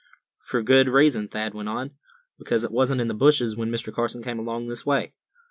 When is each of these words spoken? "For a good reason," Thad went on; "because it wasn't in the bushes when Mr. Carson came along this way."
"For 0.39 0.59
a 0.59 0.63
good 0.63 0.87
reason," 0.87 1.27
Thad 1.27 1.53
went 1.53 1.69
on; 1.69 1.91
"because 2.39 2.63
it 2.63 2.71
wasn't 2.71 3.01
in 3.01 3.07
the 3.07 3.13
bushes 3.13 3.55
when 3.55 3.69
Mr. 3.69 3.93
Carson 3.93 4.23
came 4.23 4.39
along 4.39 4.65
this 4.67 4.83
way." 4.83 5.13